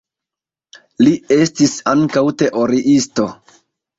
[1.07, 3.29] Li estis ankaŭ teoriisto.